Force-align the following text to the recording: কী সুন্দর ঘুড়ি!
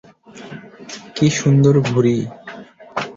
কী 1.15 1.27
সুন্দর 1.39 1.75
ঘুড়ি! 1.87 2.17